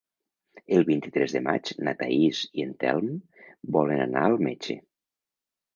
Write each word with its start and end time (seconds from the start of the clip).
El 0.77 0.85
vint-i-tres 0.87 1.35
de 1.35 1.41
maig 1.49 1.69
na 1.89 1.93
Thaís 2.01 2.41
i 2.61 2.67
en 2.69 2.75
Telm 2.85 3.15
volen 3.79 4.05
anar 4.09 4.29
al 4.31 4.41
metge. 4.51 4.83